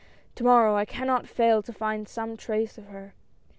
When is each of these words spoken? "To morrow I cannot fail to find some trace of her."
"To 0.37 0.43
morrow 0.43 0.75
I 0.75 0.83
cannot 0.85 1.27
fail 1.27 1.61
to 1.61 1.71
find 1.71 2.07
some 2.07 2.35
trace 2.35 2.79
of 2.79 2.87
her." 2.87 3.13